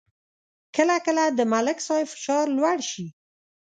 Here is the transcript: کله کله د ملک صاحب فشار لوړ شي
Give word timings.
کله 0.75 0.95
کله 1.05 1.23
د 1.29 1.39
ملک 1.53 1.77
صاحب 1.87 2.07
فشار 2.13 2.45
لوړ 2.57 2.77
شي 2.91 3.07